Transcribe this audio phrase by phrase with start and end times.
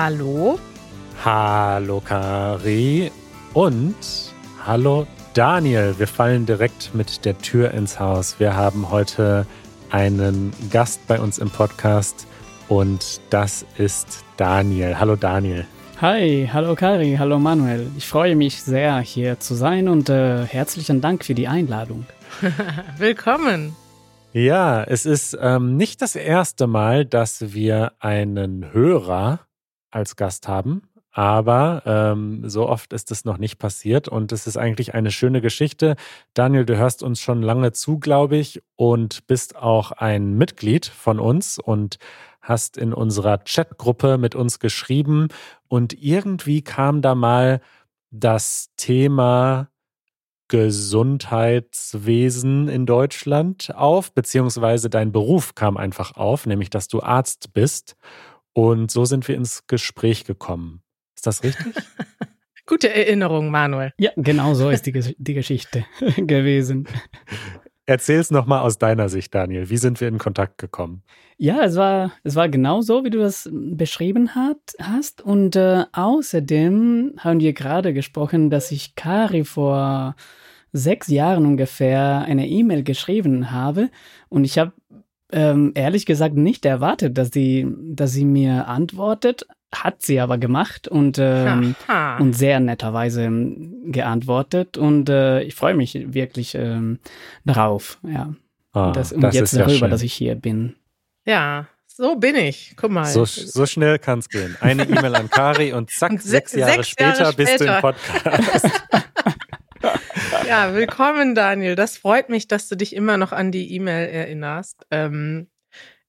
[0.00, 0.60] Hallo.
[1.24, 3.10] Hallo Kari
[3.52, 3.96] und
[4.64, 5.96] hallo Daniel.
[5.98, 8.38] Wir fallen direkt mit der Tür ins Haus.
[8.38, 9.44] Wir haben heute
[9.90, 12.28] einen Gast bei uns im Podcast
[12.68, 15.00] und das ist Daniel.
[15.00, 15.66] Hallo Daniel.
[16.00, 17.90] Hi, hallo Kari, hallo Manuel.
[17.96, 22.06] Ich freue mich sehr, hier zu sein und äh, herzlichen Dank für die Einladung.
[22.98, 23.74] Willkommen.
[24.32, 29.40] Ja, es ist ähm, nicht das erste Mal, dass wir einen Hörer
[29.90, 34.56] als Gast haben, aber ähm, so oft ist es noch nicht passiert und es ist
[34.56, 35.96] eigentlich eine schöne Geschichte.
[36.34, 41.18] Daniel, du hörst uns schon lange zu, glaube ich, und bist auch ein Mitglied von
[41.18, 41.98] uns und
[42.40, 45.28] hast in unserer Chatgruppe mit uns geschrieben
[45.68, 47.60] und irgendwie kam da mal
[48.10, 49.68] das Thema
[50.48, 57.96] Gesundheitswesen in Deutschland auf, beziehungsweise dein Beruf kam einfach auf, nämlich dass du Arzt bist.
[58.58, 60.82] Und so sind wir ins Gespräch gekommen.
[61.14, 61.76] Ist das richtig?
[62.66, 63.92] Gute Erinnerung, Manuel.
[63.98, 65.84] Ja, genau so ist die, die Geschichte
[66.16, 66.88] gewesen.
[67.86, 69.70] Erzähl es nochmal aus deiner Sicht, Daniel.
[69.70, 71.04] Wie sind wir in Kontakt gekommen?
[71.36, 75.22] Ja, es war, es war genau so, wie du das beschrieben hat, hast.
[75.22, 80.16] Und äh, außerdem haben wir gerade gesprochen, dass ich Kari vor
[80.72, 83.88] sechs Jahren ungefähr eine E-Mail geschrieben habe.
[84.28, 84.72] Und ich habe
[85.32, 89.46] ähm, ehrlich gesagt nicht erwartet, dass sie, dass sie mir antwortet.
[89.74, 91.74] Hat sie aber gemacht und, ähm,
[92.18, 93.28] und sehr netterweise
[93.84, 94.78] geantwortet.
[94.78, 97.00] Und äh, ich freue mich wirklich ähm,
[97.44, 97.98] darauf.
[98.02, 98.32] Ja.
[98.72, 99.90] Ah, und, das, und das jetzt ist ja darüber, schön.
[99.90, 100.74] dass ich hier bin.
[101.26, 102.74] Ja, so bin ich.
[102.76, 103.04] Guck mal.
[103.04, 104.56] So, so schnell kann es gehen.
[104.60, 107.64] Eine E-Mail an Kari und zack, Und se- sechs Jahre, sechs später, Jahre bist du
[107.64, 107.80] im später.
[107.82, 108.70] Podcast.
[110.48, 111.74] Ja, willkommen, Daniel.
[111.74, 114.86] Das freut mich, dass du dich immer noch an die E-Mail erinnerst.
[114.90, 115.48] Ähm,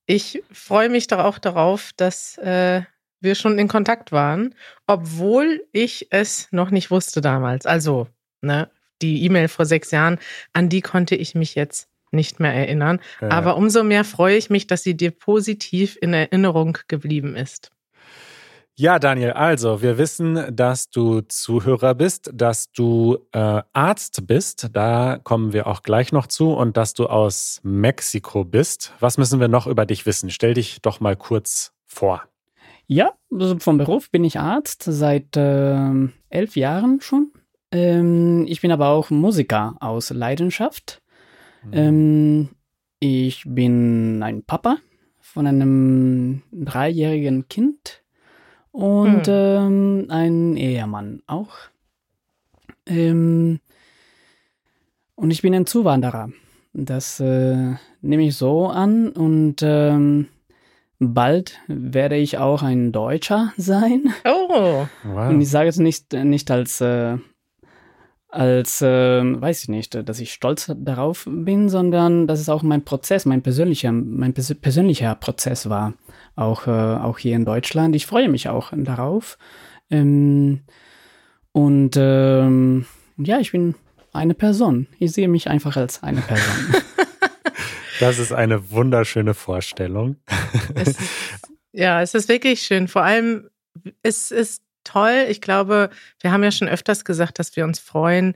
[0.05, 2.83] ich freue mich doch auch darauf, dass äh,
[3.19, 4.55] wir schon in Kontakt waren,
[4.87, 7.65] obwohl ich es noch nicht wusste damals.
[7.65, 8.07] Also,
[8.39, 8.71] ne,
[9.01, 10.19] die E-Mail vor sechs Jahren,
[10.53, 13.01] an die konnte ich mich jetzt nicht mehr erinnern.
[13.19, 13.31] Ja.
[13.31, 17.71] Aber umso mehr freue ich mich, dass sie dir positiv in Erinnerung geblieben ist.
[18.79, 25.19] Ja, Daniel, also wir wissen, dass du Zuhörer bist, dass du äh, Arzt bist, da
[25.21, 28.93] kommen wir auch gleich noch zu, und dass du aus Mexiko bist.
[29.01, 30.29] Was müssen wir noch über dich wissen?
[30.29, 32.23] Stell dich doch mal kurz vor.
[32.87, 37.33] Ja, also vom Beruf bin ich Arzt seit ähm, elf Jahren schon.
[37.73, 41.01] Ähm, ich bin aber auch Musiker aus Leidenschaft.
[41.73, 42.47] Ähm,
[43.01, 44.77] ich bin ein Papa
[45.19, 48.03] von einem dreijährigen Kind
[48.71, 51.55] und ähm, ein Ehemann auch.
[52.85, 53.59] Ähm,
[55.15, 56.29] und ich bin ein Zuwanderer.
[56.73, 60.27] Das äh, nehme ich so an und ähm,
[60.99, 64.13] bald werde ich auch ein Deutscher sein.
[64.25, 65.29] Oh, Wow.
[65.29, 67.17] Und ich sage es nicht, nicht als, äh,
[68.29, 72.85] als äh, weiß ich nicht, dass ich stolz darauf bin, sondern dass es auch mein
[72.85, 75.93] Prozess, mein persönlicher, mein pers persönlicher Prozess war,
[76.39, 77.95] auch, äh, auch hier in Deutschland.
[77.95, 79.37] Ich freue mich auch darauf.
[79.89, 80.61] Ähm,
[81.51, 82.85] und ähm,
[83.17, 83.75] ja, ich bin
[84.13, 84.87] eine Person.
[84.99, 86.75] Ich sehe mich einfach als eine Person.
[87.99, 90.15] Das ist eine wunderschöne Vorstellung.
[90.73, 90.99] es ist,
[91.73, 92.87] ja, es ist wirklich schön.
[92.87, 93.49] Vor allem,
[94.03, 95.25] es ist toll.
[95.27, 95.89] Ich glaube,
[96.21, 98.35] wir haben ja schon öfters gesagt, dass wir uns freuen,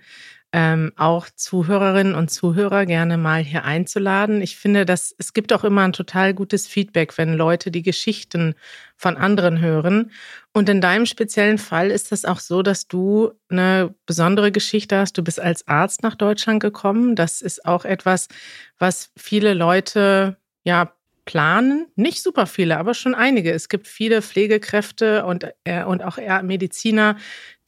[0.56, 4.40] ähm, auch Zuhörerinnen und Zuhörer gerne mal hier einzuladen.
[4.40, 8.54] Ich finde, dass es gibt auch immer ein total gutes Feedback, wenn Leute die Geschichten
[8.96, 10.12] von anderen hören.
[10.54, 15.18] Und in deinem speziellen Fall ist das auch so, dass du eine besondere Geschichte hast.
[15.18, 17.16] Du bist als Arzt nach Deutschland gekommen.
[17.16, 18.28] Das ist auch etwas,
[18.78, 20.94] was viele Leute ja
[21.26, 21.88] planen.
[21.96, 23.52] Nicht super viele, aber schon einige.
[23.52, 27.18] Es gibt viele Pflegekräfte und, äh, und auch Mediziner,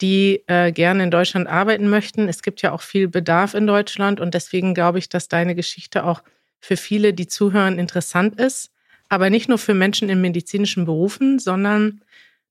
[0.00, 2.28] die äh, gerne in Deutschland arbeiten möchten.
[2.28, 6.04] Es gibt ja auch viel Bedarf in Deutschland und deswegen glaube ich, dass deine Geschichte
[6.04, 6.22] auch
[6.60, 8.70] für viele, die zuhören, interessant ist.
[9.08, 12.02] Aber nicht nur für Menschen in medizinischen Berufen, sondern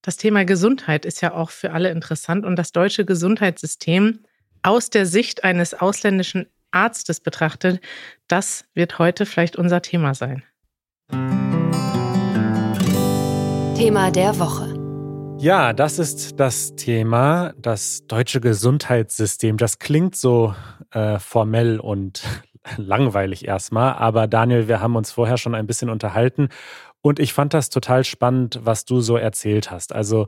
[0.01, 4.19] das Thema Gesundheit ist ja auch für alle interessant und das deutsche Gesundheitssystem
[4.61, 7.81] aus der Sicht eines ausländischen Arztes betrachtet,
[8.27, 10.43] das wird heute vielleicht unser Thema sein.
[13.75, 14.73] Thema der Woche.
[15.37, 19.57] Ja, das ist das Thema, das deutsche Gesundheitssystem.
[19.57, 20.55] Das klingt so
[20.91, 22.23] äh, formell und
[22.77, 26.47] langweilig erstmal, aber Daniel, wir haben uns vorher schon ein bisschen unterhalten
[27.01, 29.93] und ich fand das total spannend, was du so erzählt hast.
[29.93, 30.27] Also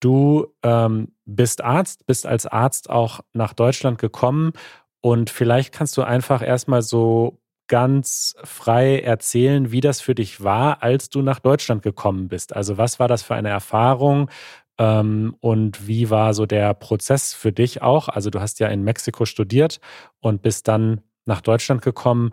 [0.00, 4.52] du ähm, bist Arzt, bist als Arzt auch nach Deutschland gekommen
[5.00, 7.41] und vielleicht kannst du einfach erstmal so
[7.72, 12.54] ganz frei erzählen, wie das für dich war, als du nach Deutschland gekommen bist.
[12.54, 14.28] Also was war das für eine Erfahrung
[14.76, 18.10] ähm, und wie war so der Prozess für dich auch?
[18.10, 19.80] Also du hast ja in Mexiko studiert
[20.20, 22.32] und bist dann nach Deutschland gekommen.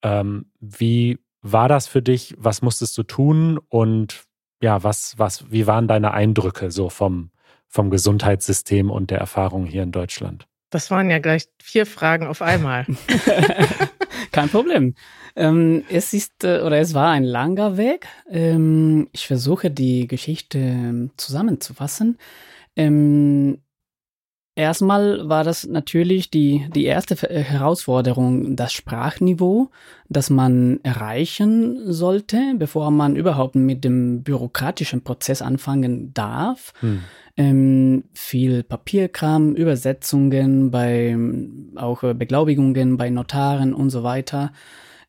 [0.00, 2.34] Ähm, wie war das für dich?
[2.38, 3.60] Was musstest du tun?
[3.68, 4.22] Und
[4.62, 7.30] ja, was, was, wie waren deine Eindrücke so vom,
[7.66, 10.48] vom Gesundheitssystem und der Erfahrung hier in Deutschland?
[10.70, 12.86] Das waren ja gleich vier Fragen auf einmal.
[14.38, 14.94] Kein Problem.
[15.34, 18.06] Ähm, es ist äh, oder es war ein langer Weg.
[18.30, 22.18] Ähm, ich versuche die Geschichte ähm, zusammenzufassen.
[22.76, 23.60] Ähm,
[24.58, 29.70] Erstmal war das natürlich die, die erste äh, Herausforderung, das Sprachniveau,
[30.08, 36.72] das man erreichen sollte, bevor man überhaupt mit dem bürokratischen Prozess anfangen darf.
[36.80, 37.02] Hm.
[37.36, 41.16] Ähm, viel Papierkram, Übersetzungen bei
[41.76, 44.50] auch Beglaubigungen bei Notaren und so weiter.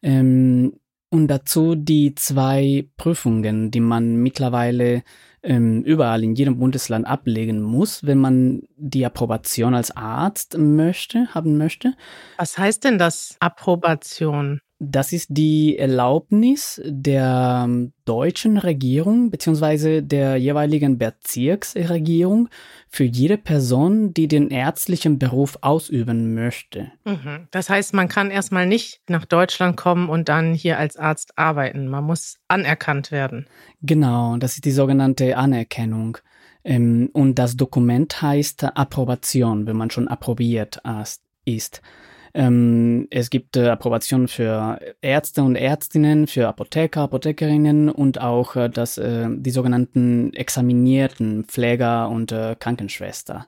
[0.04, 0.74] Ähm,
[1.10, 5.02] und dazu die zwei Prüfungen, die man mittlerweile
[5.44, 11.58] ähm, überall in jedem Bundesland ablegen muss, wenn man die Approbation als Arzt möchte, haben
[11.58, 11.94] möchte.
[12.38, 14.62] Was heißt denn das Approbation?
[14.82, 22.48] Das ist die Erlaubnis der ähm, deutschen Regierung beziehungsweise der jeweiligen Bezirksregierung
[22.88, 26.94] für jede Person, die den ärztlichen Beruf ausüben möchte.
[27.04, 27.50] Mhm.
[27.52, 31.90] Das heißt, man kann erstmal nicht nach Deutschland kommen und dann hier als Arzt arbeiten.
[31.90, 33.48] Man muss anerkannt werden.
[33.82, 36.20] Genau, das ist die sogenannte Anerkennung.
[36.64, 40.82] Ähm, und das Dokument heißt Approbation, wenn man schon approbiert
[41.44, 41.82] ist.
[42.34, 48.70] Ähm, es gibt äh, Approbation für Ärzte und Ärztinnen, für Apotheker, Apothekerinnen und auch äh,
[48.70, 53.48] das, äh, die sogenannten examinierten Pfleger und äh, Krankenschwester.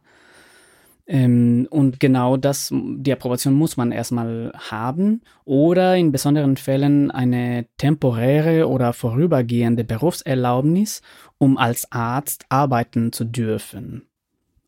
[1.07, 7.65] Ähm, und genau das, die Approbation muss man erstmal haben oder in besonderen Fällen eine
[7.77, 11.01] temporäre oder vorübergehende Berufserlaubnis,
[11.37, 14.10] um als Arzt arbeiten zu dürfen.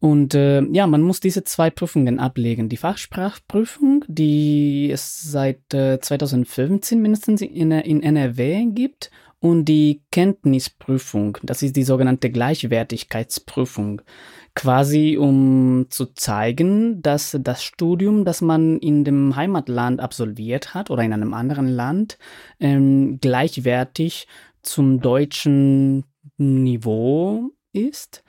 [0.04, 2.68] Und äh, ja, man muss diese zwei Prüfungen ablegen.
[2.68, 11.38] Die Fachsprachprüfung, die es seit äh, 2015 mindestens in, in NRW gibt, und die Kenntnisprüfung,
[11.42, 14.02] das ist die sogenannte Gleichwertigkeitsprüfung.
[14.56, 21.04] Quasi um zu zeigen, dass das Studium, das man in dem Heimatland absolviert hat oder
[21.04, 22.18] in einem anderen Land,
[22.60, 24.28] ähm, gleichwertig
[24.64, 26.04] zum deutschen
[26.38, 28.24] Niveau ist.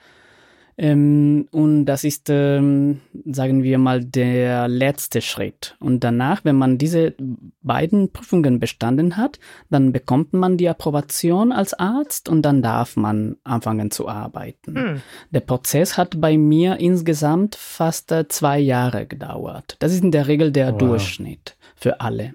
[0.77, 5.77] Ähm, und das ist, ähm, sagen wir mal, der letzte Schritt.
[5.79, 7.13] Und danach, wenn man diese
[7.61, 9.39] beiden Prüfungen bestanden hat,
[9.69, 14.75] dann bekommt man die Approbation als Arzt und dann darf man anfangen zu arbeiten.
[14.75, 15.01] Hm.
[15.31, 19.77] Der Prozess hat bei mir insgesamt fast äh, zwei Jahre gedauert.
[19.79, 20.77] Das ist in der Regel der wow.
[20.77, 22.33] Durchschnitt für alle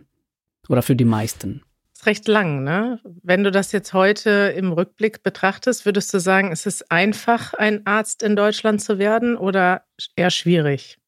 [0.69, 1.63] oder für die meisten
[2.01, 2.99] ist recht lang, ne?
[3.23, 7.87] Wenn du das jetzt heute im Rückblick betrachtest, würdest du sagen, ist es einfach, ein
[7.87, 9.83] Arzt in Deutschland zu werden oder
[10.17, 10.99] eher schwierig?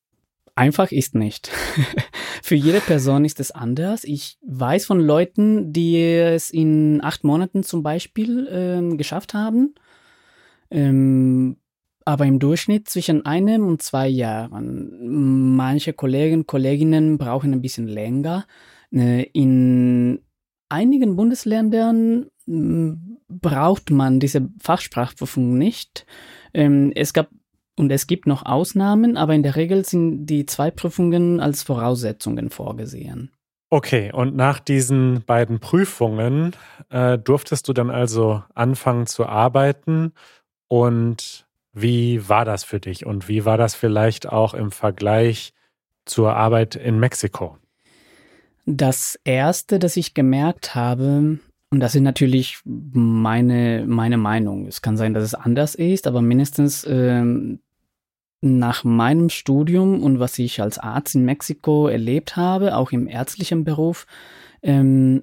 [0.54, 1.50] Einfach ist nicht.
[2.42, 4.04] Für jede Person ist es anders.
[4.04, 9.74] Ich weiß von Leuten, die es in acht Monaten zum Beispiel ähm, geschafft haben.
[10.70, 11.56] Ähm,
[12.04, 15.56] aber im Durchschnitt zwischen einem und zwei Jahren.
[15.56, 18.44] Manche Kollegen, Kolleginnen brauchen ein bisschen länger.
[18.92, 20.20] Äh, in
[20.72, 26.06] einigen Bundesländern hm, braucht man diese Fachsprachprüfung nicht.
[26.54, 27.28] Ähm, es gab
[27.78, 32.50] und es gibt noch Ausnahmen, aber in der Regel sind die zwei Prüfungen als Voraussetzungen
[32.50, 33.30] vorgesehen.
[33.70, 36.54] Okay, und nach diesen beiden Prüfungen
[36.90, 40.12] äh, durftest du dann also anfangen zu arbeiten.
[40.68, 43.06] Und wie war das für dich?
[43.06, 45.54] Und wie war das vielleicht auch im Vergleich
[46.04, 47.56] zur Arbeit in Mexiko?
[48.64, 51.38] Das erste, das ich gemerkt habe,
[51.70, 54.66] und das ist natürlich meine, meine Meinung.
[54.66, 57.60] Es kann sein, dass es anders ist, aber mindestens ähm,
[58.42, 63.64] nach meinem Studium und was ich als Arzt in Mexiko erlebt habe, auch im ärztlichen
[63.64, 64.06] Beruf,
[64.62, 65.22] ähm,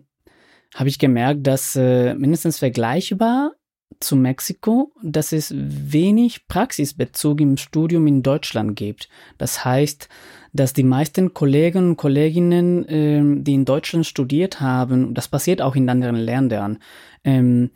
[0.73, 3.51] habe ich gemerkt, dass äh, mindestens vergleichbar
[3.99, 9.09] zu Mexiko, dass es wenig Praxisbezug im Studium in Deutschland gibt.
[9.37, 10.09] Das heißt,
[10.53, 15.75] dass die meisten Kollegen und Kolleginnen, ähm, die in Deutschland studiert haben, das passiert auch
[15.75, 16.79] in anderen Ländern,
[17.23, 17.71] ähm,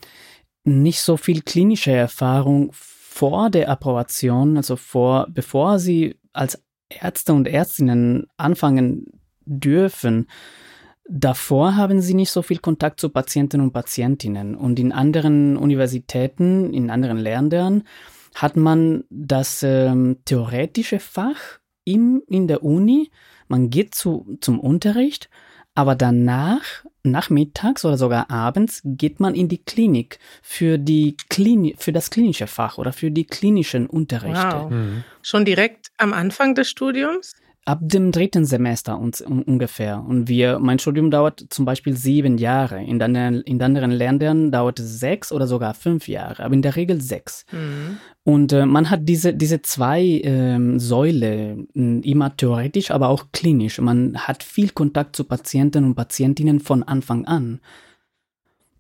[0.63, 7.47] nicht so viel klinische Erfahrung vor der Approbation, also vor, bevor sie als Ärzte und
[7.47, 9.05] Ärztinnen anfangen
[9.45, 10.27] dürfen,
[11.09, 14.55] Davor haben sie nicht so viel Kontakt zu Patienten und Patientinnen.
[14.55, 17.83] Und in anderen Universitäten, in anderen Ländern,
[18.35, 23.11] hat man das ähm, theoretische Fach im, in der Uni.
[23.47, 25.29] Man geht zu, zum Unterricht,
[25.75, 31.91] Aber danach, nachmittags oder sogar abends, geht man in die Klinik für, die Klini für
[31.91, 34.55] das klinische Fach oder für die klinischen Unterrichte.
[34.55, 34.69] Wow.
[34.69, 35.03] Mhm.
[35.23, 37.33] Schon direkt am Anfang des Studiums?
[37.65, 40.03] Ab dem dritten Semester uns, ungefähr.
[40.05, 42.83] Und wir, mein Studium dauert zum Beispiel sieben Jahre.
[42.83, 46.75] In anderen, in anderen Ländern dauert es sechs oder sogar fünf Jahre, aber in der
[46.75, 47.45] Regel sechs.
[47.51, 47.97] Mhm.
[48.23, 53.79] Und äh, man hat diese, diese zwei ähm, Säule, immer theoretisch, aber auch klinisch.
[53.79, 57.61] Man hat viel Kontakt zu Patienten und Patientinnen von Anfang an.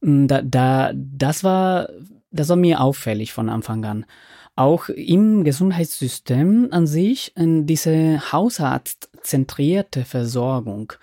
[0.01, 1.87] Da, da, das war,
[2.31, 4.05] das war mir auffällig von Anfang an
[4.55, 7.33] auch im Gesundheitssystem an sich
[7.65, 10.93] diese hausarztzentrierte Versorgung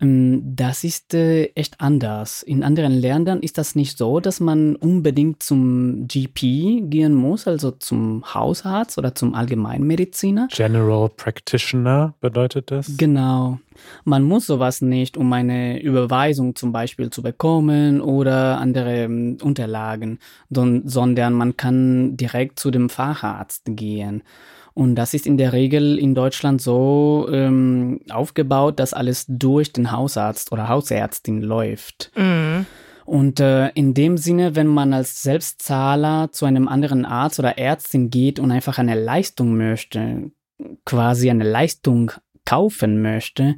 [0.00, 2.44] das ist äh, echt anders.
[2.44, 7.72] In anderen Ländern ist das nicht so, dass man unbedingt zum GP gehen muss, also
[7.72, 10.48] zum Hausarzt oder zum Allgemeinmediziner.
[10.52, 12.96] General Practitioner bedeutet das?
[12.96, 13.58] Genau.
[14.04, 20.20] Man muss sowas nicht, um eine Überweisung zum Beispiel zu bekommen oder andere ähm, Unterlagen,
[20.48, 24.22] sondern man kann direkt zu dem Facharzt gehen.
[24.78, 29.90] Und das ist in der Regel in Deutschland so ähm, aufgebaut, dass alles durch den
[29.90, 32.12] Hausarzt oder Hausärztin läuft.
[32.14, 32.64] Mhm.
[33.04, 38.10] Und äh, in dem Sinne, wenn man als Selbstzahler zu einem anderen Arzt oder Ärztin
[38.10, 40.30] geht und einfach eine Leistung möchte,
[40.84, 42.12] quasi eine Leistung
[42.44, 43.56] kaufen möchte,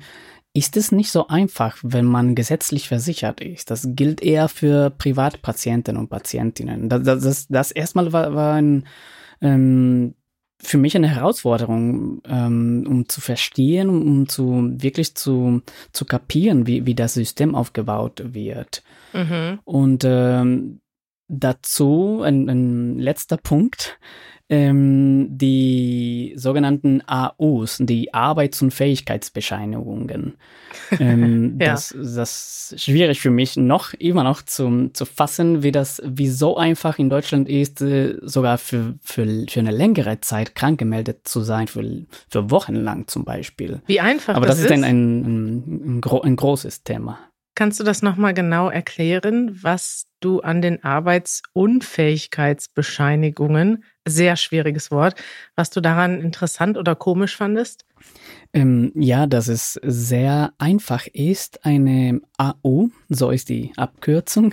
[0.54, 3.70] ist es nicht so einfach, wenn man gesetzlich versichert ist.
[3.70, 6.88] Das gilt eher für Privatpatienten und Patientinnen.
[6.88, 8.86] Das, das, das, erstmal war, war ein
[9.42, 10.14] ähm,
[10.62, 15.62] für mich eine Herausforderung, ähm, um zu verstehen, um zu wirklich zu,
[15.92, 18.82] zu kapieren, wie, wie das System aufgebaut wird.
[19.12, 19.58] Mhm.
[19.64, 20.80] Und ähm,
[21.30, 23.98] dazu ein, ein letzter Punkt
[24.50, 30.34] ähm, die sogenannten AUs, die Arbeits- und Fähigkeitsbescheinigungen.
[30.98, 31.72] Ähm, ja.
[31.72, 36.28] das, das ist schwierig für mich noch, immer noch zu, zu fassen, wie das, wie
[36.28, 41.28] so einfach in Deutschland ist, äh, sogar für, für, für eine längere Zeit krank gemeldet
[41.28, 43.82] zu sein, für, für Wochen lang zum Beispiel.
[43.86, 47.18] Wie einfach Aber das, das ist, ein, ein, ein, ein, ein großes Thema.
[47.54, 55.14] Kannst du das nochmal genau erklären, was du an den Arbeitsunfähigkeitsbescheinigungen sehr schwieriges Wort,
[55.56, 57.84] was du daran interessant oder komisch fandest?
[58.52, 64.52] Ähm, ja, dass es sehr einfach ist, eine AU, so ist die Abkürzung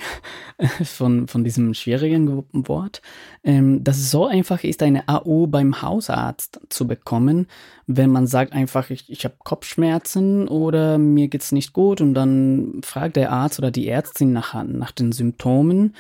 [0.84, 3.02] von, von diesem schwierigen Wort,
[3.44, 7.48] ähm, dass es so einfach ist, eine AU beim Hausarzt zu bekommen,
[7.88, 12.82] wenn man sagt einfach, ich, ich habe Kopfschmerzen oder mir geht's nicht gut und dann
[12.84, 15.96] fragt der Arzt oder die Ärztin nach, nach den Symptomen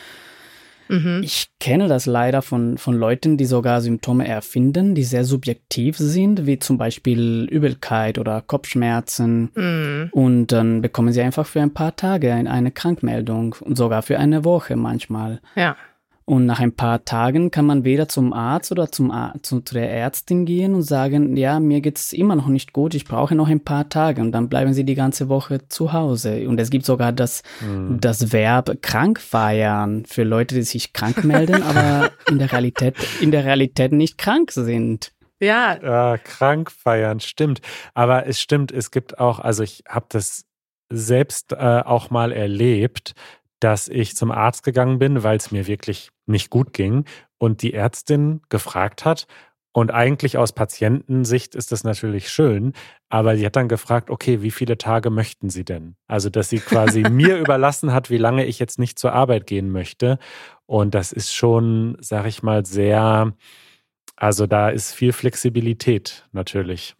[0.89, 1.21] Mhm.
[1.23, 6.45] Ich kenne das leider von, von Leuten, die sogar Symptome erfinden, die sehr subjektiv sind,
[6.45, 9.51] wie zum Beispiel Übelkeit oder Kopfschmerzen.
[9.55, 10.09] Mhm.
[10.11, 14.45] Und dann bekommen sie einfach für ein paar Tage eine Krankmeldung und sogar für eine
[14.45, 15.41] Woche manchmal.
[15.55, 15.75] Ja.
[16.29, 19.89] Und nach ein paar Tagen kann man wieder zum Arzt oder zum zu, zu der
[19.89, 23.63] Ärztin gehen und sagen, ja, mir geht's immer noch nicht gut, ich brauche noch ein
[23.63, 24.19] paar Tage.
[24.19, 26.49] Und dann bleiben sie die ganze Woche zu Hause.
[26.49, 28.01] Und es gibt sogar das, mhm.
[28.01, 33.31] das Verb krank feiern für Leute, die sich krank melden, aber in der Realität, in
[33.31, 35.13] der Realität nicht krank sind.
[35.39, 35.77] Ja.
[35.81, 37.61] ja krank feiern, stimmt.
[37.93, 40.43] Aber es stimmt, es gibt auch, also ich habe das
[40.89, 41.55] selbst äh,
[41.85, 43.13] auch mal erlebt,
[43.59, 47.05] dass ich zum Arzt gegangen bin, weil es mir wirklich nicht gut ging
[47.37, 49.27] und die Ärztin gefragt hat,
[49.77, 52.73] und eigentlich aus Patientensicht ist das natürlich schön,
[53.09, 55.95] aber die hat dann gefragt, okay, wie viele Tage möchten Sie denn?
[56.07, 59.71] Also, dass sie quasi mir überlassen hat, wie lange ich jetzt nicht zur Arbeit gehen
[59.71, 60.17] möchte.
[60.65, 63.33] Und das ist schon, sag ich mal, sehr,
[64.15, 66.96] also da ist viel Flexibilität natürlich.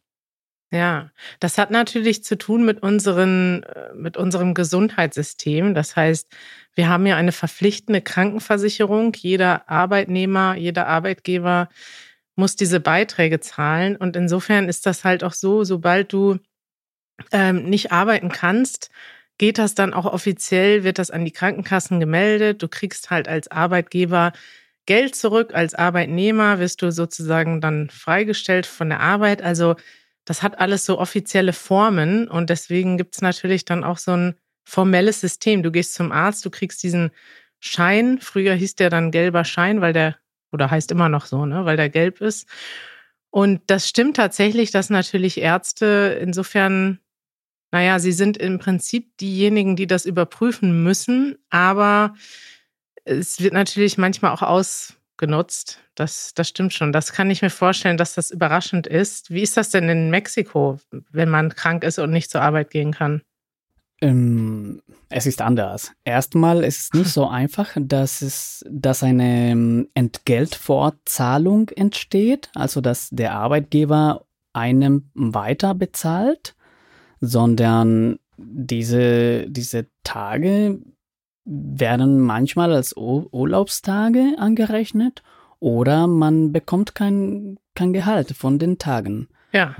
[0.72, 5.74] Ja, das hat natürlich zu tun mit, unseren, äh, mit unserem Gesundheitssystem.
[5.74, 6.28] Das heißt,
[6.76, 9.14] wir haben ja eine verpflichtende Krankenversicherung.
[9.16, 11.70] Jeder Arbeitnehmer, jeder Arbeitgeber
[12.36, 13.96] muss diese Beiträge zahlen.
[13.96, 16.38] Und insofern ist das halt auch so, sobald du
[17.32, 18.90] ähm, nicht arbeiten kannst,
[19.38, 22.62] geht das dann auch offiziell, wird das an die Krankenkassen gemeldet.
[22.64, 24.34] Du kriegst halt als Arbeitgeber
[24.86, 29.42] Geld zurück, als Arbeitnehmer wirst du sozusagen dann freigestellt von der Arbeit.
[29.42, 29.76] Also
[30.28, 34.36] das hat alles so offizielle Formen und deswegen gibt es natürlich dann auch so ein
[34.66, 35.64] formelles System.
[35.64, 37.12] Du gehst zum Arzt, du kriegst diesen
[37.62, 38.20] Schein.
[38.20, 40.18] Früher hieß der dann gelber Schein, weil der,
[40.52, 42.46] oder heißt immer noch so, ne, weil der gelb ist.
[43.30, 47.00] Und das stimmt tatsächlich, dass natürlich Ärzte insofern,
[47.72, 52.16] naja, sie sind im Prinzip diejenigen, die das überprüfen müssen, aber
[53.06, 55.80] es wird natürlich manchmal auch aus, genutzt.
[55.96, 56.92] Das, das stimmt schon.
[56.92, 59.32] Das kann ich mir vorstellen, dass das überraschend ist.
[59.32, 60.80] Wie ist das denn in Mexiko,
[61.12, 63.22] wenn man krank ist und nicht zur Arbeit gehen kann?
[64.02, 65.92] Ähm, es ist anders.
[66.04, 73.10] Erstmal ist es nicht so einfach, dass es, dass eine ähm, Entgeltvorzahlung entsteht, also dass
[73.10, 76.56] der Arbeitgeber einem weiter bezahlt,
[77.20, 80.80] sondern diese, diese Tage
[81.48, 85.24] werden manchmal als Urlaubstage angerechnet
[85.60, 89.30] oder man bekommt kein, kein Gehalt von den Tagen.
[89.54, 89.74] Ja.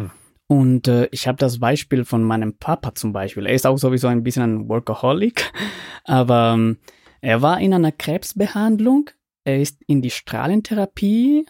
[0.48, 3.46] Und äh, ich habe das Beispiel von meinem Papa zum Beispiel.
[3.46, 5.52] Er ist auch sowieso ein bisschen ein Workaholic,
[6.06, 6.78] aber ähm,
[7.20, 9.10] er war in einer Krebsbehandlung.
[9.44, 11.46] Er ist in die Strahlentherapie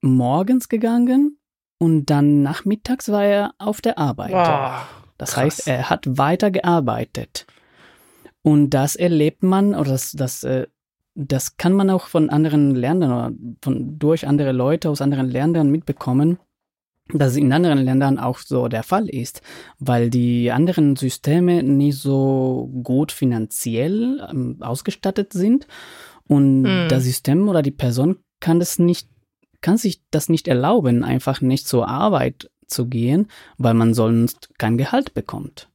[0.00, 1.38] morgens gegangen
[1.78, 4.32] und dann nachmittags war er auf der Arbeit.
[4.32, 4.86] Wow,
[5.18, 5.44] das krass.
[5.44, 7.46] heißt, er hat weiter gearbeitet.
[8.42, 10.66] Und das erlebt man, oder das, das, äh,
[11.14, 15.70] das kann man auch von anderen Ländern oder von, durch andere Leute aus anderen Ländern
[15.70, 16.38] mitbekommen
[17.12, 19.40] dass es in anderen Ländern auch so der Fall ist,
[19.78, 25.66] weil die anderen Systeme nicht so gut finanziell ähm, ausgestattet sind
[26.26, 26.88] und mhm.
[26.88, 29.08] das System oder die Person kann das nicht,
[29.60, 34.76] kann sich das nicht erlauben, einfach nicht zur Arbeit zu gehen, weil man sonst kein
[34.76, 35.70] Gehalt bekommt.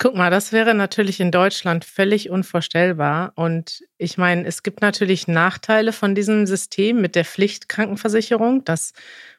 [0.00, 3.32] Guck mal, das wäre natürlich in Deutschland völlig unvorstellbar.
[3.36, 8.92] Und ich meine, es gibt natürlich Nachteile von diesem System mit der Pflichtkrankenversicherung, dass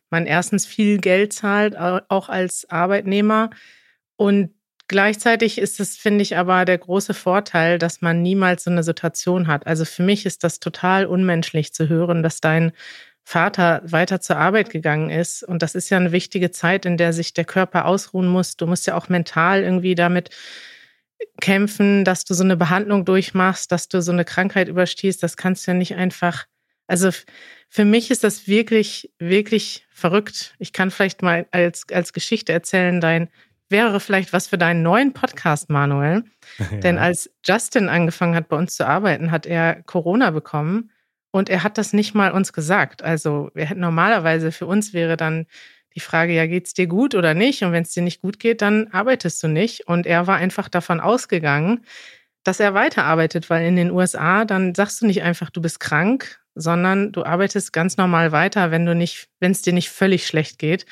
[0.10, 3.50] man erstens viel Geld zahlt, auch als Arbeitnehmer.
[4.16, 4.52] Und
[4.88, 9.48] gleichzeitig ist es, finde ich, aber der große Vorteil, dass man niemals so eine Situation
[9.48, 9.68] hat.
[9.68, 12.72] Also für mich ist das total unmenschlich zu hören, dass dein
[13.28, 15.44] Vater weiter zur Arbeit gegangen ist.
[15.44, 18.56] Und das ist ja eine wichtige Zeit, in der sich der Körper ausruhen muss.
[18.56, 20.30] Du musst ja auch mental irgendwie damit
[21.42, 25.24] kämpfen, dass du so eine Behandlung durchmachst, dass du so eine Krankheit überstehst.
[25.24, 26.46] Das kannst du ja nicht einfach
[26.88, 27.10] also
[27.70, 30.56] für mich ist das wirklich, wirklich verrückt.
[30.60, 33.30] Ich kann vielleicht mal als, als Geschichte erzählen, dein
[33.70, 36.24] wäre vielleicht was für deinen neuen Podcast, Manuel.
[36.58, 36.78] Ja.
[36.78, 40.92] Denn als Justin angefangen hat, bei uns zu arbeiten, hat er Corona bekommen
[41.36, 43.04] und er hat das nicht mal uns gesagt.
[43.04, 45.48] Also wir hätten normalerweise für uns wäre dann
[45.94, 47.62] die Frage, ja, geht's dir gut oder nicht?
[47.62, 49.86] Und wenn es dir nicht gut geht, dann arbeitest du nicht.
[49.86, 51.84] Und er war einfach davon ausgegangen,
[52.46, 56.40] dass er weiterarbeitet, weil in den USA dann sagst du nicht einfach, du bist krank,
[56.56, 60.58] sondern du arbeitest ganz normal weiter, wenn du nicht, wenn es dir nicht völlig schlecht
[60.58, 60.86] geht.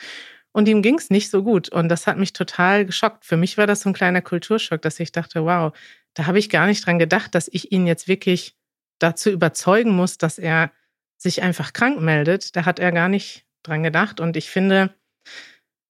[0.51, 1.69] Und ihm ging es nicht so gut.
[1.69, 3.23] Und das hat mich total geschockt.
[3.23, 5.71] Für mich war das so ein kleiner Kulturschock, dass ich dachte, wow,
[6.15, 8.58] da habe ich gar nicht dran gedacht, dass ich ihn jetzt wirklich
[9.04, 10.72] dazu überzeugen muss, dass er
[11.18, 12.56] sich einfach krank meldet.
[12.56, 14.20] Da hat er gar nicht dran gedacht.
[14.20, 14.94] Und ich finde,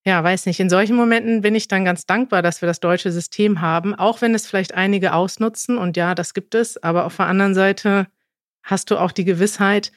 [0.06, 3.12] ja, weiß nicht, in solchen Momenten bin ich dann ganz dankbar, dass wir das deutsche
[3.12, 5.78] System haben, auch wenn es vielleicht einige ausnutzen.
[5.78, 6.82] Und ja, das gibt es.
[6.82, 8.08] Aber auf der anderen Seite
[8.63, 9.91] hast du auch die Gewissheit,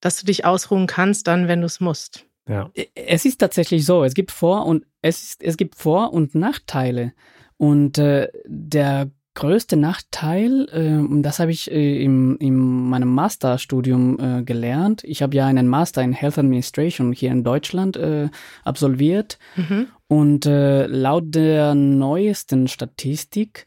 [0.00, 2.26] dass du dich ausruhen kannst, dann, wenn du es musst.
[2.48, 2.70] Ja.
[2.94, 7.12] Es ist tatsächlich so, es gibt Vor- und es, ist, es gibt Vor- und Nachteile.
[7.56, 12.54] Und äh, der größte Nachteil, äh, und das habe ich äh, im, in
[12.88, 15.02] meinem Masterstudium äh, gelernt.
[15.04, 18.28] Ich habe ja einen Master in Health Administration hier in Deutschland äh,
[18.64, 19.38] absolviert.
[19.56, 19.88] Mhm.
[20.08, 23.66] Und äh, laut der neuesten Statistik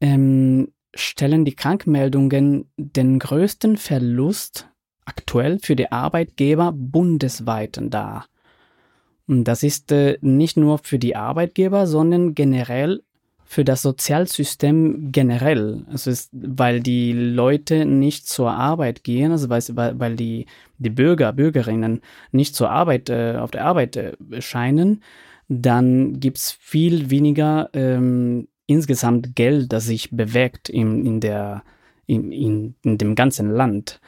[0.00, 4.68] ähm, stellen die Krankmeldungen den größten Verlust
[5.04, 8.26] aktuell für die Arbeitgeber bundesweit dar.
[9.26, 13.02] Und das ist äh, nicht nur für die Arbeitgeber, sondern generell
[13.54, 15.86] für das Sozialsystem generell.
[15.94, 19.62] Es ist, weil die Leute nicht zur Arbeit gehen, also weil,
[20.00, 20.46] weil die,
[20.78, 22.00] die Bürger, Bürgerinnen
[22.32, 25.04] nicht zur Arbeit, äh, auf der Arbeit äh, scheinen,
[25.48, 31.62] dann gibt's viel weniger ähm, insgesamt Geld, das sich bewegt in, in, der,
[32.06, 34.00] in, in, in dem ganzen Land.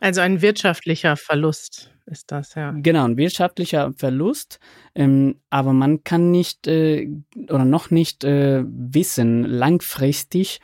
[0.00, 2.72] Also ein wirtschaftlicher Verlust ist das, ja.
[2.76, 4.60] Genau, ein wirtschaftlicher Verlust,
[4.94, 7.08] ähm, aber man kann nicht äh,
[7.48, 10.60] oder noch nicht äh, wissen langfristig,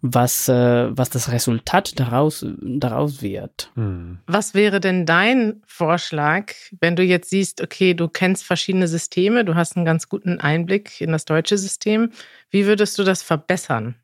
[0.00, 3.70] was, äh, was das Resultat daraus, daraus wird.
[3.74, 4.18] Hm.
[4.26, 9.54] Was wäre denn dein Vorschlag, wenn du jetzt siehst, okay, du kennst verschiedene Systeme, du
[9.54, 12.10] hast einen ganz guten Einblick in das deutsche System.
[12.50, 13.96] Wie würdest du das verbessern?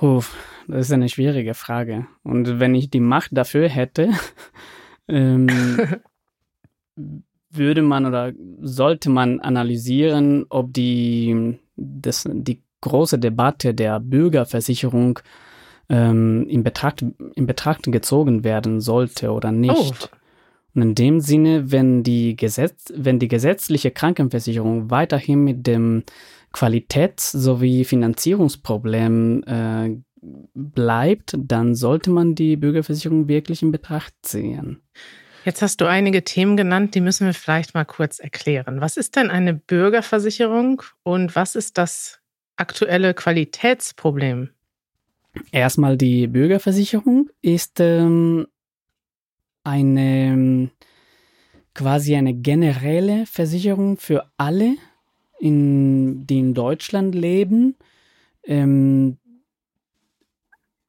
[0.00, 2.06] Uff, das ist eine schwierige Frage.
[2.22, 4.10] Und wenn ich die Macht dafür hätte,
[5.08, 5.48] ähm,
[7.50, 15.20] würde man oder sollte man analysieren, ob die, das, die große Debatte der Bürgerversicherung
[15.88, 17.04] ähm, in, Betracht,
[17.34, 20.10] in Betracht gezogen werden sollte oder nicht.
[20.12, 20.16] Oh.
[20.74, 26.02] Und in dem Sinne, wenn die, Gesetz, wenn die gesetzliche Krankenversicherung weiterhin mit dem
[26.54, 29.96] Qualitäts- sowie Finanzierungsproblem äh,
[30.54, 34.80] bleibt, dann sollte man die Bürgerversicherung wirklich in Betracht ziehen.
[35.44, 38.80] Jetzt hast du einige Themen genannt, die müssen wir vielleicht mal kurz erklären.
[38.80, 42.20] Was ist denn eine Bürgerversicherung und was ist das
[42.56, 44.50] aktuelle Qualitätsproblem?
[45.50, 48.46] Erstmal die Bürgerversicherung ist ähm,
[49.64, 50.70] eine
[51.74, 54.76] quasi eine generelle Versicherung für alle,
[55.44, 57.76] in, die in Deutschland leben,
[58.44, 59.18] ähm,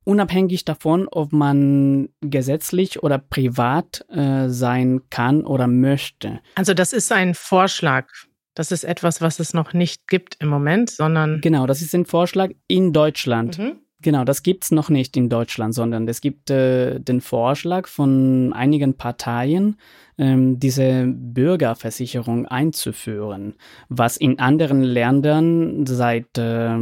[0.05, 6.39] unabhängig davon, ob man gesetzlich oder privat äh, sein kann oder möchte.
[6.55, 8.07] Also das ist ein Vorschlag.
[8.53, 11.41] Das ist etwas, was es noch nicht gibt im Moment, sondern.
[11.41, 13.57] Genau, das ist ein Vorschlag in Deutschland.
[13.57, 13.79] Mhm.
[14.01, 18.51] Genau, das gibt es noch nicht in Deutschland, sondern es gibt äh, den Vorschlag von
[18.53, 19.77] einigen Parteien,
[20.17, 23.55] ähm, diese Bürgerversicherung einzuführen,
[23.87, 26.77] was in anderen Ländern seit äh,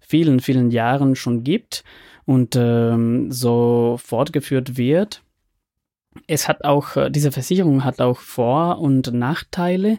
[0.00, 1.84] vielen, vielen Jahren schon gibt
[2.26, 5.22] und ähm, so fortgeführt wird.
[6.26, 9.98] Es hat auch, äh, diese Versicherung hat auch Vor- und Nachteile.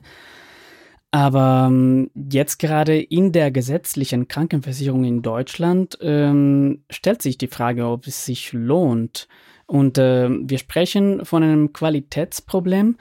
[1.17, 7.88] Aber ähm, jetzt gerade in der gesetzlichen Krankenversicherung in Deutschland ähm, stellt sich die Frage,
[7.88, 9.27] ob es sich lohnt.
[9.65, 12.97] Und äh, wir sprechen von einem Qualitätsproblem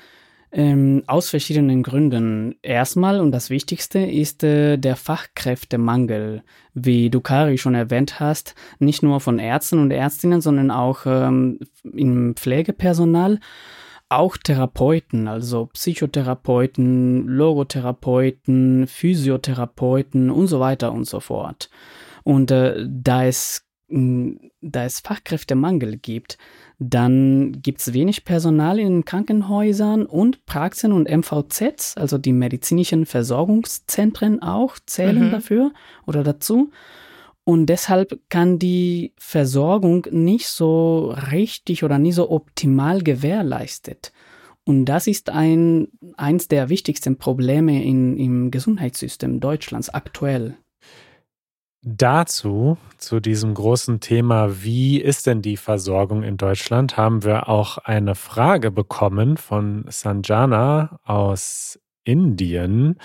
[0.51, 2.55] ähm, aus verschiedenen Gründen.
[2.63, 9.03] Erstmal und das Wichtigste ist äh, der Fachkräftemangel, wie du Kari schon erwähnt hast, nicht
[9.03, 13.41] nur von Ärzten und Ärztinnen, sondern auch ähm, im Pflegepersonal
[14.09, 21.71] auch Therapeuten, also Psychotherapeuten, Logotherapeuten, Physiotherapeuten und so weiter und so fort.
[22.23, 26.39] Und äh, da, es, da es Fachkräftemangel gibt,
[26.79, 34.43] dann gibt es wenig Personal in Krankenhäusern und Praxen und MVZs, also die medizinischen Versorgungszentren
[34.43, 35.31] auch zählen mhm.
[35.31, 35.73] dafür
[36.07, 36.71] oder dazu.
[37.49, 44.13] Und deshalb kann die Versorgung nicht so richtig oder nicht so optimal gewährleistet.
[44.65, 50.57] Und das ist ein, eins der wichtigsten Probleme in, im Gesundheitssystem Deutschlands aktuell.
[51.83, 57.79] Dazu, zu diesem großen Thema, wie ist denn die Versorgung in Deutschland, haben wir auch
[57.79, 62.99] eine Frage bekommen von Sanjana aus Indien.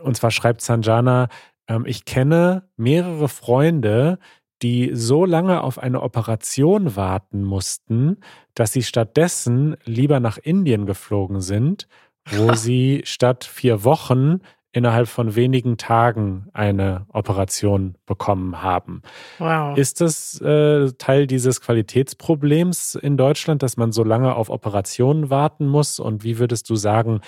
[0.00, 1.26] Und zwar schreibt Sanjana,
[1.68, 4.18] ähm, ich kenne mehrere Freunde,
[4.62, 8.18] die so lange auf eine Operation warten mussten,
[8.54, 11.88] dass sie stattdessen lieber nach Indien geflogen sind,
[12.30, 14.40] wo sie statt vier Wochen
[14.72, 19.00] innerhalb von wenigen Tagen eine Operation bekommen haben.
[19.38, 19.76] Wow.
[19.78, 25.66] Ist das äh, Teil dieses Qualitätsproblems in Deutschland, dass man so lange auf Operationen warten
[25.66, 25.98] muss?
[25.98, 27.20] Und wie würdest du sagen,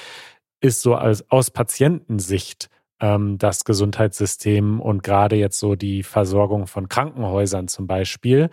[0.61, 2.69] ist so als, aus Patientensicht
[3.01, 8.51] ähm, das Gesundheitssystem und gerade jetzt so die Versorgung von Krankenhäusern zum Beispiel,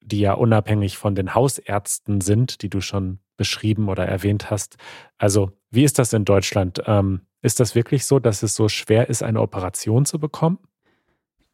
[0.00, 4.76] die ja unabhängig von den Hausärzten sind, die du schon beschrieben oder erwähnt hast.
[5.18, 6.82] Also wie ist das in Deutschland?
[6.86, 10.58] Ähm, ist das wirklich so, dass es so schwer ist, eine Operation zu bekommen?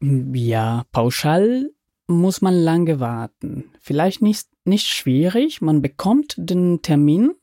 [0.01, 1.71] Ja, pauschal
[2.07, 3.65] muss man lange warten.
[3.79, 7.33] Vielleicht nicht, nicht schwierig, man bekommt den Termin,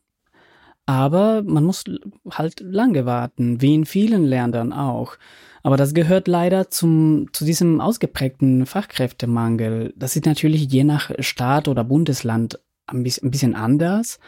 [0.91, 1.85] aber man muss
[2.29, 5.15] halt lange warten, wie in vielen Ländern auch.
[5.63, 9.93] Aber das gehört leider zum, zu diesem ausgeprägten Fachkräftemangel.
[9.95, 14.19] Das ist natürlich je nach Staat oder Bundesland ein bisschen anders.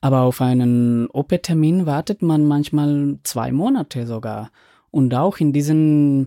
[0.00, 4.50] Aber auf einen OP-Termin wartet man manchmal zwei Monate sogar.
[4.90, 6.26] Und auch in diesen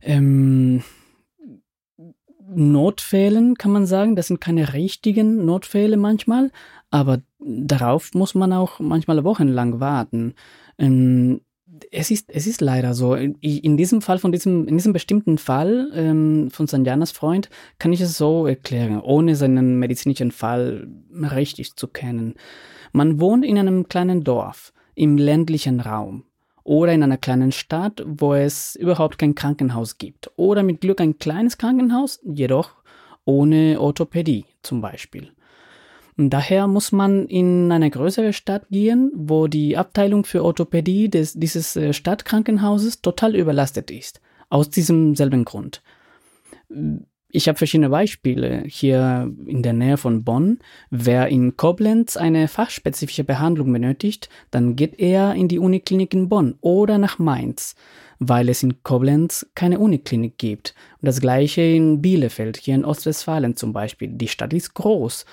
[0.00, 0.82] ähm,
[2.54, 6.50] Notfällen kann man sagen, das sind keine richtigen Notfälle manchmal,
[6.90, 10.34] aber darauf muss man auch manchmal wochenlang warten.
[10.78, 11.42] Ähm,
[11.92, 13.14] es ist, es ist leider so.
[13.14, 18.00] In diesem Fall, von diesem, in diesem bestimmten Fall ähm, von Sanjanas Freund, kann ich
[18.00, 22.34] es so erklären, ohne seinen medizinischen Fall richtig zu kennen.
[22.92, 26.24] Man wohnt in einem kleinen Dorf, im ländlichen Raum
[26.68, 30.30] oder in einer kleinen Stadt, wo es überhaupt kein Krankenhaus gibt.
[30.36, 32.72] Oder mit Glück ein kleines Krankenhaus, jedoch
[33.24, 35.32] ohne Orthopädie zum Beispiel.
[36.18, 41.74] Daher muss man in eine größere Stadt gehen, wo die Abteilung für Orthopädie des, dieses
[41.74, 44.20] äh, Stadtkrankenhauses total überlastet ist.
[44.50, 45.82] Aus diesem selben Grund.
[47.30, 50.60] Ich habe verschiedene Beispiele hier in der Nähe von Bonn.
[50.90, 56.54] Wer in Koblenz eine fachspezifische Behandlung benötigt, dann geht er in die Uniklinik in Bonn
[56.62, 57.74] oder nach Mainz
[58.18, 60.74] weil es in Koblenz keine Uniklinik gibt.
[61.00, 64.08] Und das gleiche in Bielefeld, hier in Ostwestfalen zum Beispiel.
[64.08, 65.24] Die Stadt ist groß,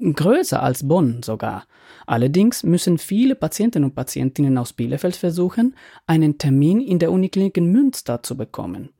[0.00, 1.66] größer als Bonn sogar.
[2.06, 5.76] Allerdings müssen viele Patienten und Patientinnen aus Bielefeld versuchen,
[6.06, 8.90] einen Termin in der Uniklinik in Münster zu bekommen.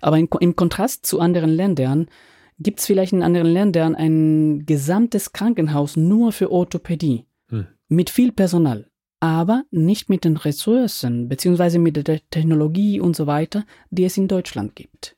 [0.00, 2.08] Aber in, im Kontrast zu anderen Ländern
[2.58, 7.24] gibt es vielleicht in anderen Ländern ein gesamtes Krankenhaus nur für Orthopädie.
[7.50, 7.66] Hm.
[7.88, 8.86] Mit viel Personal.
[9.20, 14.28] aber nicht mit den Ressourcen beziehungsweise mit der Technologie und so weiter, die es in
[14.28, 15.16] Deutschland gibt.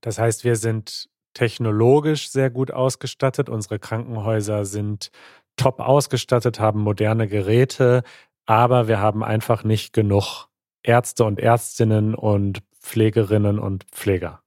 [0.00, 3.48] Das heißt, wir sind technologisch sehr gut ausgestattet.
[3.48, 5.10] Unsere Krankenhäuser sind
[5.56, 8.02] top ausgestattet, haben moderne Geräte,
[8.46, 10.46] aber wir haben einfach nicht genug
[10.82, 14.40] Ärzte und Ärztinnen und Pflegerinnen und Pfleger.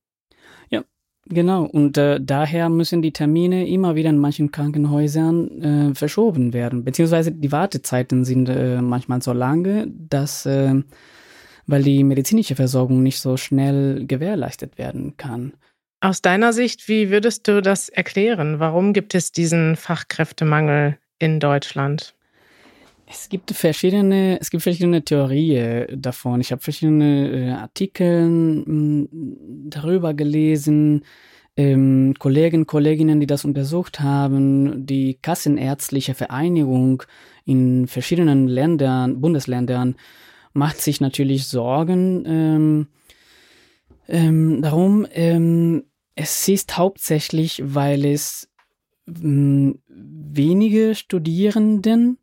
[0.69, 0.83] Ja,
[1.25, 1.65] genau.
[1.65, 7.31] Und äh, daher müssen die Termine immer wieder in manchen Krankenhäusern äh, verschoben werden, beziehungsweise
[7.33, 10.81] die Wartezeiten sind äh, manchmal so lange, dass äh,
[11.67, 15.53] weil die medizinische Versorgung nicht so schnell gewährleistet werden kann.
[16.01, 18.59] Aus deiner Sicht, wie würdest du das erklären?
[18.59, 22.15] Warum gibt es diesen Fachkräftemangel in Deutschland?
[23.11, 26.41] Es gibt verschiedene, es gibt verschiedene Theorien davon.
[26.41, 29.09] Ich habe verschiedene äh, Artikel mh, hm,
[29.67, 31.03] darüber gelesen,
[31.57, 37.01] ähm, Kollegen, Kolleginnen, die das untersucht haben, die Kassenärztliche Vereinigung
[37.45, 39.95] in verschiedenen Ländern, Bundesländern,
[40.53, 42.87] macht sich natürlich Sorgen ähm,
[44.07, 45.07] ähm, darum.
[45.13, 48.49] Ähm, es ist hauptsächlich, weil es
[49.07, 52.19] mh, hm, wenige Studierenden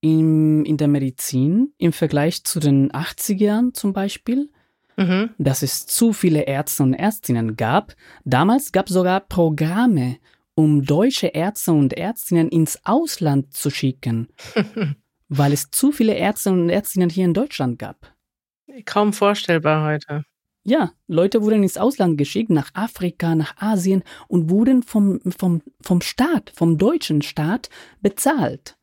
[0.00, 4.50] im, in der Medizin im Vergleich zu den 80ern zum Beispiel,
[4.96, 5.30] mhm.
[5.38, 7.94] dass es zu viele Ärzte und Ärztinnen gab.
[8.24, 10.18] Damals gab es sogar Programme,
[10.54, 14.28] um deutsche Ärzte und Ärztinnen ins Ausland zu schicken,
[15.28, 18.14] weil es zu viele Ärzte und Ärztinnen hier in Deutschland gab.
[18.84, 20.24] Kaum vorstellbar heute.
[20.62, 26.02] Ja, Leute wurden ins Ausland geschickt, nach Afrika, nach Asien und wurden vom, vom, vom
[26.02, 27.70] Staat, vom deutschen Staat
[28.02, 28.76] bezahlt.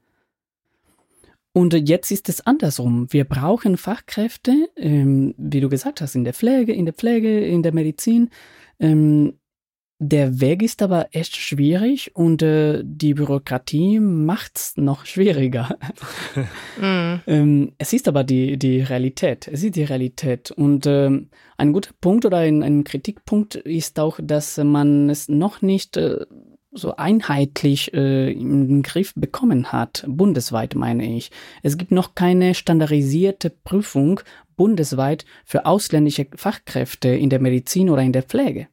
[1.58, 3.08] Und jetzt ist es andersrum.
[3.10, 7.64] Wir brauchen Fachkräfte, ähm, wie du gesagt hast, in der Pflege, in der Pflege, in
[7.64, 8.30] der Medizin.
[8.80, 9.40] Ähm,
[9.98, 15.80] der Weg ist aber echt schwierig und äh, die Bürokratie macht es noch schwieriger.
[16.80, 17.22] mm.
[17.26, 19.48] ähm, es ist aber die, die Realität.
[19.48, 20.52] Es ist die Realität.
[20.52, 25.64] Und ähm, ein guter Punkt oder ein, ein Kritikpunkt ist auch, dass man es noch
[25.64, 26.24] nicht äh,
[26.72, 31.32] so einheitlich äh, im Griff bekommen hat, bundesweit meine ich.
[31.64, 34.20] Es gibt noch keine standardisierte Prüfung
[34.56, 38.68] bundesweit für ausländische Fachkräfte in der Medizin oder in der Pflege.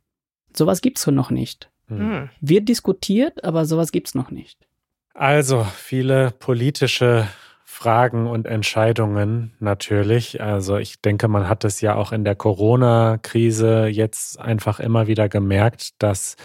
[0.57, 1.71] Sowas gibt's noch nicht.
[1.89, 2.31] Hm.
[2.41, 4.67] Wird diskutiert, aber sowas gibt's noch nicht.
[5.13, 7.29] Also viele politische
[7.65, 10.41] Fragen und Entscheidungen natürlich.
[10.41, 15.29] Also ich denke, man hat es ja auch in der Corona-Krise jetzt einfach immer wieder
[15.29, 16.37] gemerkt, dass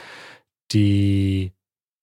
[0.71, 1.53] die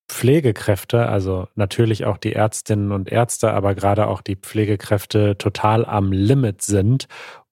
[0.09, 6.12] Pflegekräfte, also natürlich auch die Ärztinnen und Ärzte, aber gerade auch die Pflegekräfte total am
[6.12, 7.09] Limit sind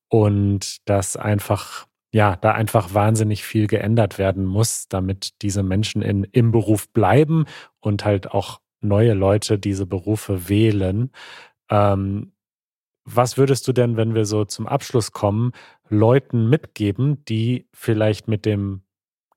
[0.08, 6.24] und dass einfach, ja, da einfach wahnsinnig viel geändert werden muss, damit diese Menschen in,
[6.30, 7.46] im Beruf bleiben
[7.80, 11.10] und halt auch neue Leute diese Berufe wählen.
[11.70, 12.32] Ähm,
[13.04, 15.52] was würdest du denn, wenn wir so zum Abschluss kommen,
[15.88, 18.82] Leuten mitgeben, die vielleicht mit dem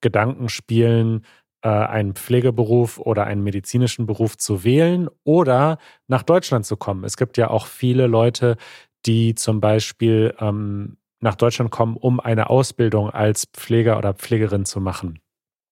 [0.01, 1.25] Gedanken spielen,
[1.69, 5.77] einen Pflegeberuf oder einen medizinischen Beruf zu wählen oder
[6.07, 7.03] nach Deutschland zu kommen.
[7.03, 8.57] Es gibt ja auch viele Leute,
[9.05, 14.79] die zum Beispiel ähm, nach Deutschland kommen, um eine Ausbildung als Pfleger oder Pflegerin zu
[14.81, 15.19] machen.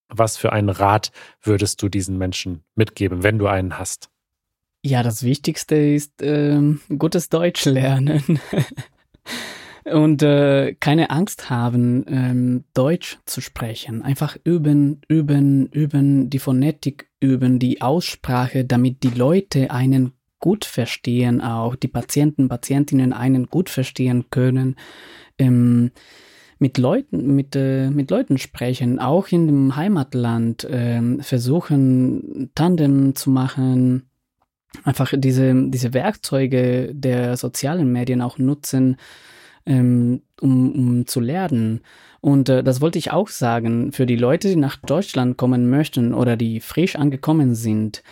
[0.08, 4.10] Was für einen Rat würdest du diesen Menschen mitgeben, wenn du einen hast?
[4.84, 8.40] Ja, das Wichtigste ist ähm, gutes Deutsch lernen.
[9.86, 14.02] und äh, keine Angst haben, ähm, Deutsch zu sprechen.
[14.02, 21.42] Einfach üben, üben, üben, die Phonetik üben, die Aussprache, damit die Leute einen gut verstehen,
[21.42, 24.76] auch die Patienten, Patientinnen einen gut verstehen können.
[25.38, 25.92] Ähm,
[26.58, 33.30] mit Leuten, mit, äh, mit Leuten sprechen, auch in dem Heimatland, äh, versuchen, Tandem zu
[33.30, 34.10] machen,
[34.84, 38.98] einfach diese, diese Werkzeuge der sozialen Medien auch nutzen,
[39.66, 41.82] ähm, um, um zu lernen.
[42.22, 46.14] Und äh, das wollte ich auch sagen, für die Leute, die nach Deutschland kommen möchten
[46.14, 48.04] oder die frisch angekommen sind,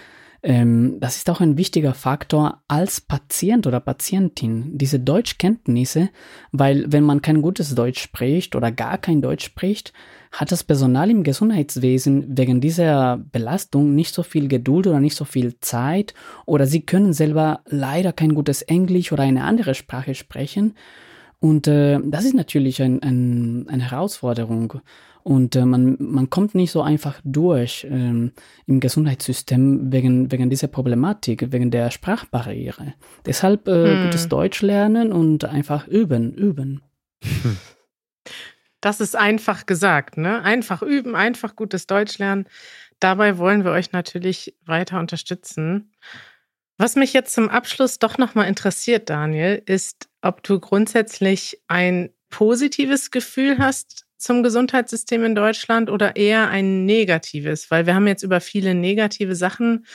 [0.45, 6.09] ähm, das ist auch ein wichtiger Faktor als Patient oder Patientin, diese Deutschkenntnisse,
[6.51, 9.93] weil wenn man kein gutes Deutsch spricht oder gar kein Deutsch spricht,
[10.33, 15.23] hat das Personal im Gesundheitswesen wegen dieser Belastung nicht so viel Geduld oder nicht so
[15.23, 16.13] viel Zeit
[16.45, 20.75] oder sie können selber leider kein gutes Englisch oder eine andere Sprache sprechen
[21.43, 24.75] und äh, das ist natürlich ein, ein, eine Herausforderung.
[25.23, 28.31] Und äh, man, man kommt nicht so einfach durch ähm,
[28.65, 32.93] im Gesundheitssystem wegen, wegen dieser Problematik, wegen der Sprachbarriere.
[33.25, 34.03] Deshalb äh, hm.
[34.05, 36.81] gutes Deutsch lernen und einfach üben, üben.
[38.79, 40.41] Das ist einfach gesagt, ne?
[40.43, 42.47] Einfach üben, einfach gutes Deutsch lernen.
[42.99, 45.91] Dabei wollen wir euch natürlich weiter unterstützen.
[46.77, 53.11] Was mich jetzt zum Abschluss doch nochmal interessiert, Daniel, ist, ob du grundsätzlich ein positives
[53.11, 57.69] Gefühl hast zum Gesundheitssystem in Deutschland oder eher ein negatives?
[57.69, 59.85] Weil wir haben jetzt über viele negative Sachen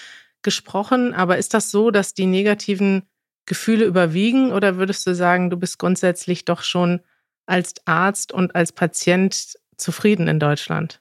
[0.42, 3.02] gesprochen, aber ist das so, dass die negativen
[3.44, 7.00] Gefühle überwiegen oder würdest du sagen, du bist grundsätzlich doch schon
[7.46, 11.00] als Arzt und als Patient zufrieden in Deutschland?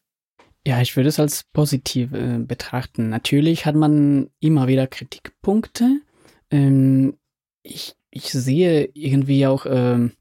[0.67, 3.07] Ja, ich würde es als positiv äh, betrachten.
[3.07, 6.01] Natürlich hat man immer wieder Kritikpunkte.
[6.51, 7.13] Ähm,
[7.63, 10.11] ich, ich sehe irgendwie auch ähm,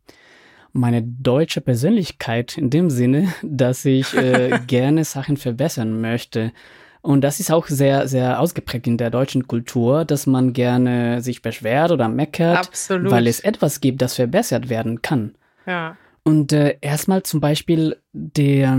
[0.72, 6.52] meine deutsche Persönlichkeit in dem Sinne, dass ich äh, gerne Sachen verbessern möchte.
[7.02, 11.42] Und das ist auch sehr, sehr ausgeprägt in der deutschen Kultur, dass man gerne sich
[11.42, 13.10] beschwert oder meckert, Absolut.
[13.10, 15.34] weil es etwas gibt, das verbessert werden kann.
[15.66, 15.96] Ja.
[16.22, 18.78] Und äh, erstmal zum Beispiel der,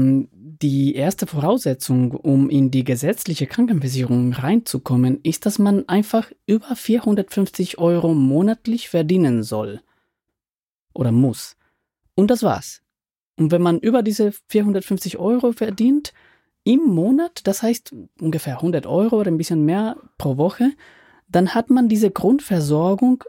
[0.62, 7.78] die erste Voraussetzung, um in die gesetzliche Krankenversicherung reinzukommen, ist, dass man einfach über 450
[7.78, 9.82] Euro monatlich verdienen soll.
[10.94, 11.58] Oder muss.
[12.16, 12.82] Und das war's.
[13.36, 16.14] Und wenn man über diese 450 Euro verdient
[16.64, 20.72] im Monat, das heißt ungefähr 100 Euro oder ein bisschen mehr pro Woche,
[21.28, 23.24] dann hat man diese Grundversorgung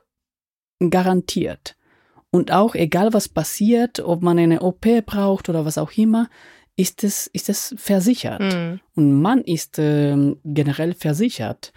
[0.90, 1.76] garantiert.
[2.30, 6.28] Und auch egal was passiert, ob man eine OP braucht oder was auch immer,
[6.78, 8.40] ist es, ist es versichert.
[8.40, 8.80] Mhm.
[8.94, 11.72] Und man ist äh, generell versichert.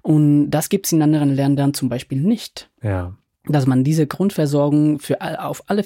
[0.00, 2.70] Und das gibt es in anderen Ländern zum Beispiel nicht.
[2.82, 3.14] Ja.
[3.44, 5.84] Dass man diese Grundversorgung für all, auf alle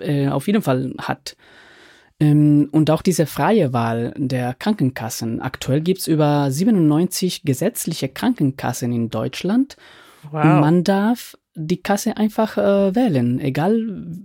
[0.00, 1.36] äh, auf jeden Fall hat.
[2.18, 5.42] Ähm, und auch diese freie Wahl der Krankenkassen.
[5.42, 9.76] Aktuell gibt es über 97 gesetzliche Krankenkassen in Deutschland.
[10.30, 10.42] Wow.
[10.42, 13.74] Und man darf die Kasse einfach äh, wählen, egal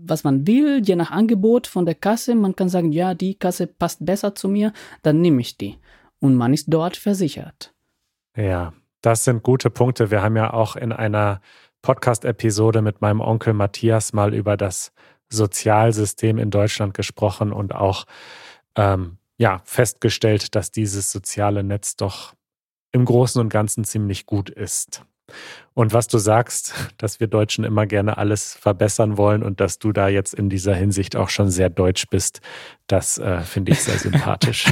[0.06, 2.36] was man will, je nach Angebot von der Kasse.
[2.36, 5.78] Man kann sagen, ja, die Kasse passt besser zu mir, dann nehme ich die.
[6.20, 7.74] Und man ist dort versichert.
[8.36, 10.12] Ja, das sind gute Punkte.
[10.12, 11.42] Wir haben ja auch in einer
[11.82, 14.92] Podcast-Episode mit meinem Onkel Matthias mal über das
[15.30, 18.06] Sozialsystem in Deutschland gesprochen und auch
[18.76, 22.34] ähm, ja, festgestellt, dass dieses soziale Netz doch
[22.92, 25.04] im Großen und Ganzen ziemlich gut ist.
[25.74, 29.94] Und was du sagst, dass wir Deutschen immer gerne alles verbessern wollen und dass du
[29.94, 32.42] da jetzt in dieser Hinsicht auch schon sehr deutsch bist,
[32.88, 34.66] das äh, finde ich sehr sympathisch.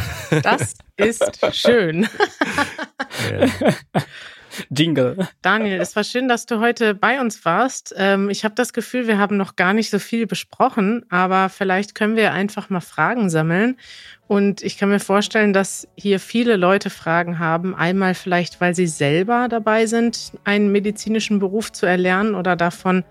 [0.44, 2.08] Das ist schön.
[4.70, 5.28] Jingle.
[5.42, 7.94] Daniel, es war schön, dass du heute bei uns warst.
[7.98, 11.96] Ähm, ich habe das Gefühl, wir haben noch gar nicht so viel besprochen, aber vielleicht
[11.96, 13.78] können wir einfach mal Fragen sammeln.
[14.28, 17.76] Und ich kann mir vorstellen, dass hier viele Leute Fragen haben.
[17.76, 23.04] Einmal vielleicht, weil sie selber dabei sind, einen medizinischen Beruf zu erlernen oder davon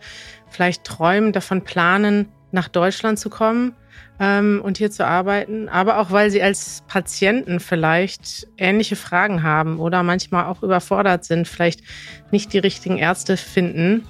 [0.49, 3.75] vielleicht träumen, davon planen, nach Deutschland zu kommen
[4.21, 9.79] ähm, und hier zu arbeiten, aber auch weil sie als Patienten vielleicht ähnliche Fragen haben
[9.79, 11.83] oder manchmal auch überfordert sind, vielleicht
[12.31, 14.05] nicht die richtigen Ärzte finden.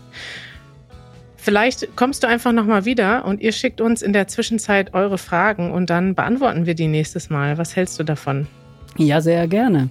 [1.36, 5.70] Vielleicht kommst du einfach nochmal wieder und ihr schickt uns in der Zwischenzeit eure Fragen
[5.70, 7.58] und dann beantworten wir die nächstes Mal.
[7.58, 8.46] Was hältst du davon?
[8.96, 9.90] Ja, sehr gerne.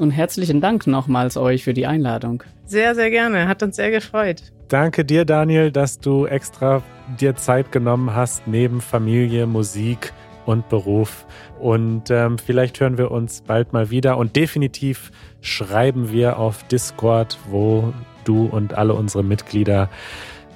[0.00, 2.42] Und herzlichen Dank nochmals euch für die Einladung.
[2.64, 3.46] Sehr, sehr gerne.
[3.46, 4.42] Hat uns sehr gefreut.
[4.68, 6.82] Danke dir, Daniel, dass du extra
[7.20, 10.14] dir Zeit genommen hast, neben Familie, Musik
[10.46, 11.26] und Beruf.
[11.58, 14.16] Und ähm, vielleicht hören wir uns bald mal wieder.
[14.16, 15.10] Und definitiv
[15.42, 17.92] schreiben wir auf Discord, wo
[18.24, 19.90] du und alle unsere Mitglieder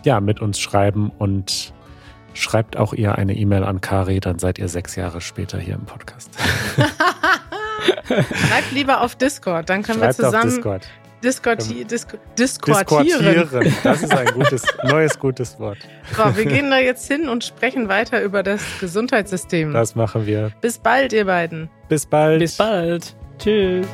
[0.07, 1.12] ja mit uns schreiben.
[1.18, 1.74] Und
[2.33, 5.85] schreibt auch ihr eine E-Mail an Kari, dann seid ihr sechs Jahre später hier im
[5.85, 6.30] Podcast.
[8.07, 10.88] Schreibt lieber auf Discord, dann können Schreibt wir zusammen auf Discord.
[11.25, 13.25] Diskorti Disk diskortieren.
[13.25, 13.75] Diskortieren.
[13.83, 15.79] Das ist ein gutes, neues gutes Wort.
[16.14, 19.73] So, wir gehen da jetzt hin und sprechen weiter über das Gesundheitssystem.
[19.73, 20.53] Das machen wir.
[20.61, 21.70] Bis bald, ihr beiden.
[21.88, 22.40] Bis bald.
[22.40, 23.16] Bis bald.
[23.38, 23.87] Tschüss.